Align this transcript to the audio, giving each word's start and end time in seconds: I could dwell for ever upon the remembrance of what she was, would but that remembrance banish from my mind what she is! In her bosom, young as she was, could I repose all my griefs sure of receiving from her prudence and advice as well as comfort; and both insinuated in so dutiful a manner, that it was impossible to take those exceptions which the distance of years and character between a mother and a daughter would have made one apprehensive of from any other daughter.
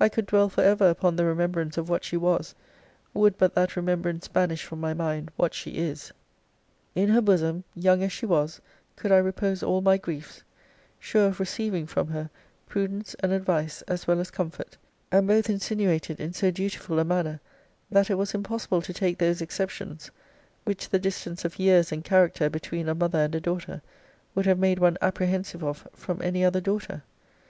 I 0.00 0.08
could 0.08 0.24
dwell 0.24 0.48
for 0.48 0.62
ever 0.64 0.88
upon 0.88 1.14
the 1.16 1.26
remembrance 1.26 1.76
of 1.76 1.90
what 1.90 2.02
she 2.02 2.16
was, 2.16 2.54
would 3.12 3.36
but 3.36 3.54
that 3.54 3.76
remembrance 3.76 4.26
banish 4.26 4.64
from 4.64 4.80
my 4.80 4.94
mind 4.94 5.30
what 5.36 5.52
she 5.52 5.72
is! 5.72 6.10
In 6.94 7.10
her 7.10 7.20
bosom, 7.20 7.64
young 7.74 8.02
as 8.02 8.10
she 8.10 8.24
was, 8.24 8.62
could 8.96 9.12
I 9.12 9.18
repose 9.18 9.62
all 9.62 9.82
my 9.82 9.98
griefs 9.98 10.42
sure 10.98 11.26
of 11.26 11.38
receiving 11.38 11.86
from 11.86 12.06
her 12.08 12.30
prudence 12.66 13.14
and 13.20 13.30
advice 13.30 13.82
as 13.82 14.06
well 14.06 14.20
as 14.20 14.30
comfort; 14.30 14.78
and 15.12 15.28
both 15.28 15.50
insinuated 15.50 16.18
in 16.18 16.32
so 16.32 16.50
dutiful 16.50 16.98
a 16.98 17.04
manner, 17.04 17.38
that 17.90 18.08
it 18.08 18.14
was 18.16 18.32
impossible 18.32 18.80
to 18.80 18.94
take 18.94 19.18
those 19.18 19.42
exceptions 19.42 20.10
which 20.64 20.88
the 20.88 20.98
distance 20.98 21.44
of 21.44 21.58
years 21.58 21.92
and 21.92 22.04
character 22.04 22.48
between 22.48 22.88
a 22.88 22.94
mother 22.94 23.18
and 23.18 23.34
a 23.34 23.40
daughter 23.42 23.82
would 24.34 24.46
have 24.46 24.58
made 24.58 24.78
one 24.78 24.96
apprehensive 25.02 25.62
of 25.62 25.86
from 25.92 26.22
any 26.22 26.42
other 26.42 26.62
daughter. 26.62 27.02